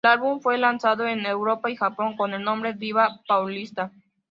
[0.03, 3.91] El álbum fue lanzado en en Europa y Japón con el nombre "Diva Paulista".